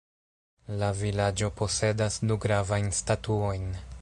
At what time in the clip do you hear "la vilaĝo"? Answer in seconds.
0.79-1.51